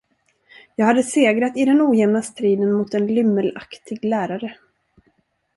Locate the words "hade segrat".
0.85-1.57